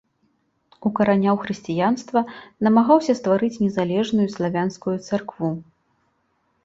Укараняў 0.89 1.35
хрысціянства, 1.43 2.19
намагаўся 2.67 3.17
стварыць 3.21 3.53
незалежную 3.67 4.27
славянскую 4.37 4.95
царкву. 5.11 5.51